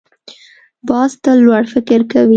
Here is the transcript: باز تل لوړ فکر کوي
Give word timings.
باز 0.87 1.11
تل 1.23 1.37
لوړ 1.45 1.63
فکر 1.73 1.99
کوي 2.11 2.29